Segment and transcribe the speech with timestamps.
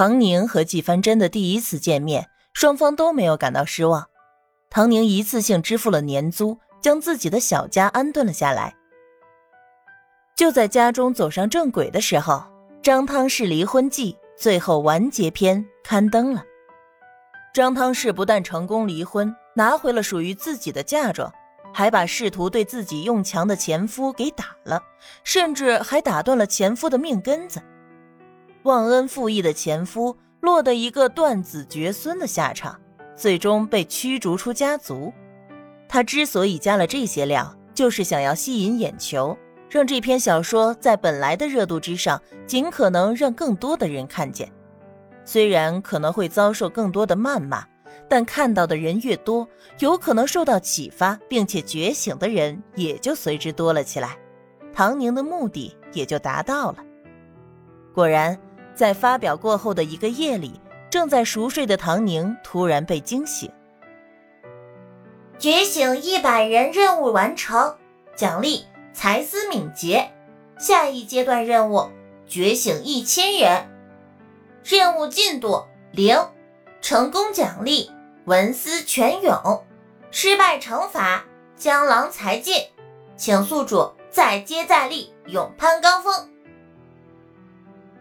[0.00, 4.08] 唐宁和季帆真的第一次见面，双方都没有感到失望。
[4.70, 8.74] 唐宁一次性支付了年租，将自己的小家安顿了下来。
[10.34, 12.42] 就在家中走上正轨的时候，
[12.82, 16.42] 张汤氏离婚记最后完结篇刊登了。
[17.52, 21.30] 张汤氏不但成功离婚，拿回了属于自己的嫁妆，
[21.74, 24.82] 还把试图对自己用强的前夫给打了，
[25.24, 27.60] 甚至还打断了前夫的命根子。
[28.64, 32.78] 忘恩负义的前夫落得一个断子绝孙的下场，
[33.16, 35.12] 最终被驱逐出家族。
[35.88, 39.36] 他之所以加了这些料，就是想要吸引眼球，
[39.68, 44.50] 让这篇小说在本来的热度之上，尽可能让更多的人看见。
[45.24, 47.64] 虽然可能会遭受更多的谩骂，
[48.08, 54.18] 但看到的人越多，有可能受到启发并且觉醒的人也就随之多了起来。
[54.72, 56.78] 唐宁的目的也就达到了。
[57.92, 58.38] 果然，
[58.74, 60.60] 在发表过后的一个夜里，
[60.90, 63.50] 正在熟睡的唐宁突然被惊醒。
[65.38, 67.76] 觉醒一百人任务完成，
[68.14, 70.10] 奖励才思敏捷。
[70.58, 71.88] 下一阶段任务，
[72.26, 73.66] 觉醒一千人。
[74.62, 76.18] 任务进度零，
[76.82, 77.90] 成功奖励
[78.26, 79.64] 文思泉涌，
[80.10, 81.24] 失败惩罚
[81.56, 82.56] 江郎才尽，
[83.16, 86.28] 请宿主再接再厉，勇攀高峰。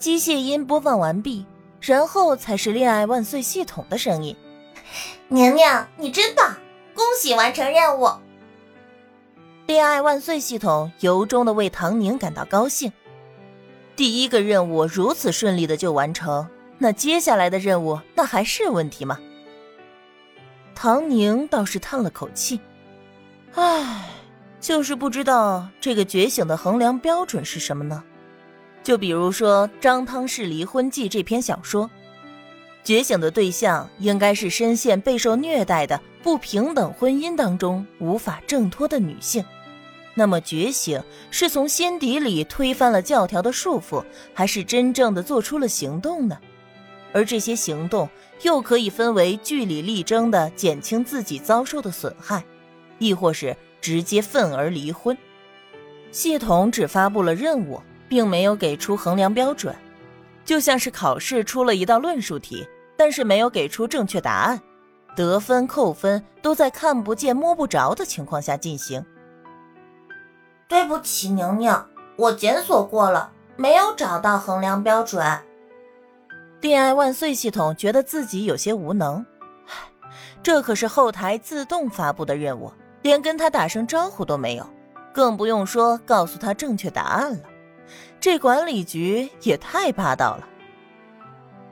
[0.00, 1.44] 机械音播放完毕，
[1.78, 4.34] 然后才是恋爱万岁系统的声音。
[5.28, 6.56] 宁宁，你真棒，
[6.94, 8.08] 恭喜完成任务！
[9.66, 12.90] 恋爱万岁系统由衷的为唐宁感到高兴。
[13.94, 19.18] 第一个任务如此顺利的就完成，那接下来的任务那还是问题吗？
[20.74, 22.58] 唐宁倒是叹了口气，
[23.54, 24.08] 唉，
[24.62, 28.02] 就是不知道这个觉醒的衡量标准是什么呢？
[28.82, 31.88] 就比如说《张汤氏离婚记》这篇小说，
[32.82, 39.44] 觉醒的对象应该是深陷备受虐待的不平等婚姻当中无法挣脱的女性。
[40.14, 46.38] 那么，觉醒是从心底里推翻了教条的束缚，还是真正的做出了行动呢？
[47.12, 48.08] 而这些行动
[48.42, 52.44] 又可以分为据理力争的减轻自己遭受的损害，
[52.98, 55.16] 亦或是直接愤而离婚。
[56.10, 59.72] 系统只发布了任务，并没有给出衡量标准，
[60.44, 64.60] 就像是考试出了一道论述题，但是没有给出正确答案，
[65.14, 69.06] 得分扣分都在看不见摸不着的情况下进行。
[70.66, 71.72] 对不起，宁宁，
[72.16, 75.24] 我检索过了，没有找到衡量标准。
[76.60, 79.24] 恋爱万岁系统觉得自己有些无能，
[80.42, 82.72] 这可是后台自动发布的任务，
[83.02, 84.66] 连跟他打声招呼都没有，
[85.12, 87.49] 更不用说告诉他正确答案了。
[88.20, 90.46] 这管理局也太霸道了。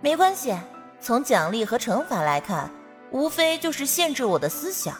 [0.00, 0.56] 没关系，
[0.98, 2.70] 从奖励和惩罚来看，
[3.10, 4.96] 无非就是限制我的思想，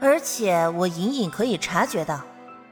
[0.00, 2.20] 而且我隐隐可以察觉到。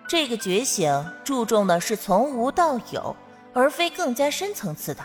[0.07, 3.17] 这个觉醒注重的是从无到有，
[3.55, 5.03] 而非更加深层次的。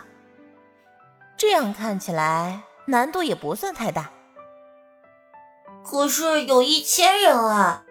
[1.38, 4.12] 这样看起来难度也不算太大。
[5.86, 7.86] 可是有一千人啊！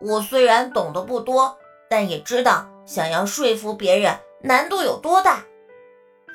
[0.00, 1.58] 我虽然懂得不多，
[1.90, 5.44] 但也知道想要说服别人难度有多大。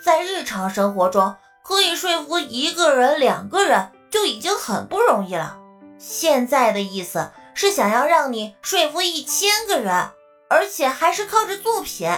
[0.04, 5.60] 在日常生活中，可以说服一个人、两个人就已经很不容易了。
[5.98, 7.32] 现在的意思。
[7.56, 10.12] 是想要让你说服一千个人，
[10.50, 12.10] 而且还是靠着作品，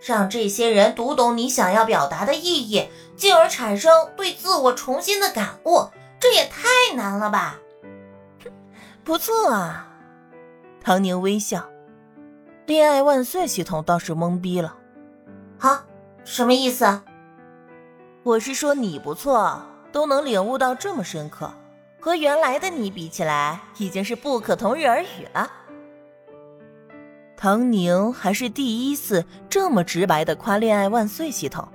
[0.00, 7.58] 让这些人读懂你想要表达的意义，进而产生对自我重新的感悟，这也太难了吧？
[9.04, 9.86] 不错啊，
[10.82, 11.68] 唐宁微笑。
[12.70, 14.76] 恋爱万岁系统倒是懵逼了，
[15.58, 15.84] 啊，
[16.22, 17.02] 什么意思？
[18.22, 19.60] 我是说你不错，
[19.90, 21.52] 都能领悟到这么深刻。
[21.98, 25.50] 和原来的你比起来，已经是不可同日而语了。
[27.36, 31.66] 唐宁还是第一次这么直白的夸“恋爱万岁”系统，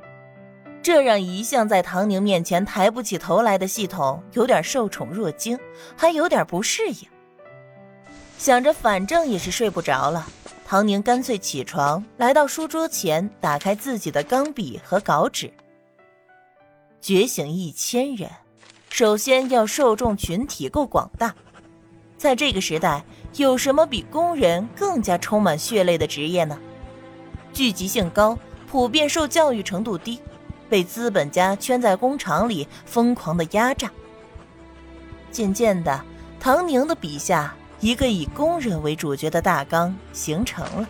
[0.82, 5.59] 这让一向在唐宁面前抬不起头来的系统有点受宠若惊，
[5.98, 7.09] 还有点不适应。
[8.38, 10.26] 想着反正也是睡不着了，
[10.67, 15.53] 唐宁干脆起床，来到书桌前，打开自己的钢笔和稿纸，
[17.00, 18.28] 觉醒一千人。
[18.90, 21.35] 首先要受众群体够广大，
[22.17, 26.58] 在这个时代，有什么比工人更加充满血泪的职业呢？
[27.53, 28.35] 聚集性高，
[28.67, 30.20] 普遍受教育程度低，
[30.67, 33.91] 被资本家圈在工厂里疯狂的压榨。
[35.29, 36.03] 渐渐的，
[36.40, 40.88] 唐宁的笔下一个以工人为主角的大纲形成了。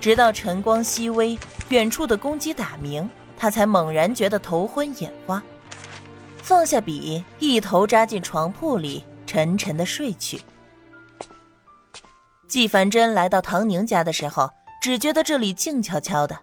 [0.00, 1.38] 直到晨光熹微，
[1.68, 3.08] 远处的公鸡打鸣。
[3.40, 5.40] 他才猛然觉得头昏眼花，
[6.38, 10.40] 放下笔，一头扎进床铺里，沉沉的睡去。
[12.48, 14.50] 季凡真来到唐宁家的时候，
[14.82, 16.36] 只觉得这里静悄悄的，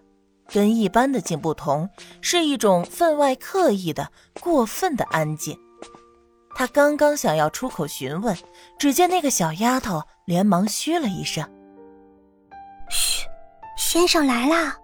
[0.50, 1.90] 跟一般的静不同，
[2.22, 4.10] 是一种分外刻意的、
[4.40, 5.58] 过分的安静。
[6.58, 8.34] 他刚刚想要出口询问，
[8.78, 11.46] 只见那个小丫头连忙嘘了一声
[12.88, 13.26] ：“嘘，
[13.76, 14.74] 先生来啦。”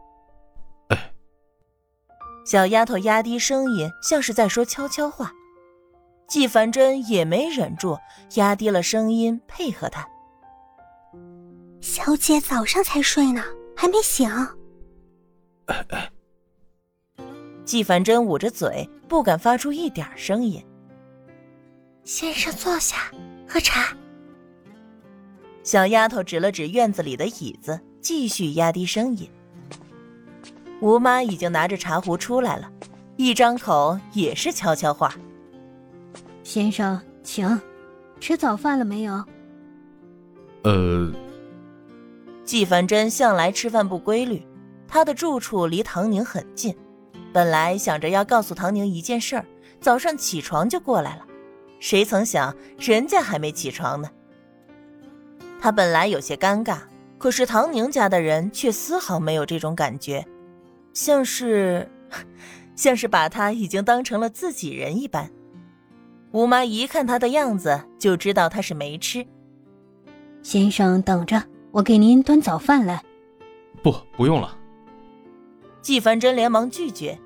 [0.92, 1.14] 哎，
[2.44, 5.32] 小丫头压低声音，像是在说悄悄话。
[6.28, 7.98] 纪凡真也没忍住，
[8.34, 10.06] 压低了声音配合她。
[11.80, 13.42] 小姐早上才睡呢，
[13.74, 14.28] 还没醒。
[15.68, 16.12] 哎哎，
[17.64, 20.62] 纪凡真捂着嘴，不敢发出一点声音。
[22.04, 22.96] 先生坐下，
[23.48, 23.96] 喝茶。
[25.62, 29.30] 小丫头指了指院子里的椅子，继续压低声音。
[30.80, 32.68] 吴妈已经拿着茶壶出来了，
[33.16, 35.14] 一张口也是悄悄话
[36.42, 37.60] ：“先生，请，
[38.18, 39.24] 吃早饭了没有？”
[40.64, 41.12] 呃。
[42.44, 44.44] 季凡真向来吃饭不规律，
[44.88, 46.76] 他的住处离唐宁很近，
[47.32, 49.46] 本来想着要告诉唐宁一件事儿，
[49.80, 51.24] 早上起床就过来了，
[51.82, 54.08] 谁曾想人家还没起床呢。
[55.60, 56.78] 他本来有些尴尬，
[57.18, 60.24] 可是唐宁家的人却丝毫没有这种感觉，
[60.92, 61.90] 像是，
[62.76, 65.28] 像是把他已经当成了自己人一般。
[66.30, 69.26] 吴妈一看他的样子，就知道他是没吃。
[70.40, 71.42] 先生等着。
[71.72, 73.02] 我给您端早饭来。
[73.82, 74.54] 不，不用了。
[75.80, 77.18] 季凡真连忙拒绝。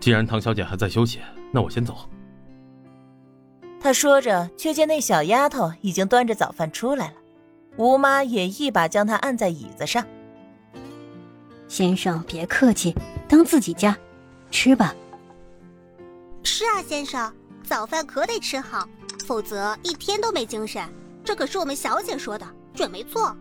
[0.00, 1.20] 既然唐小姐还在休息，
[1.52, 2.10] 那我先走。
[3.80, 7.14] 他说着，却见那小丫头已经端着早饭出来了。
[7.76, 10.04] 吴妈也一把将她按在椅子上。
[11.66, 12.94] 先生别客气，
[13.28, 13.96] 当自己家，
[14.50, 14.94] 吃吧。
[16.42, 17.32] 是啊，先生，
[17.62, 18.86] 早饭可得吃好，
[19.24, 20.86] 否则一天都没精神。
[21.24, 22.46] 这可是我们小姐说的。
[22.72, 23.36] 准没错。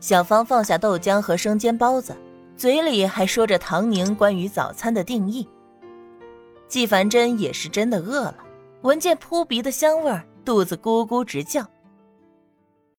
[0.00, 2.16] 小芳放下豆浆和生煎包子，
[2.56, 5.46] 嘴里还说着唐宁关于早餐的定义。
[6.68, 8.36] 季凡真也是真的饿了，
[8.82, 11.64] 闻见扑鼻的香味儿，肚子咕咕直叫。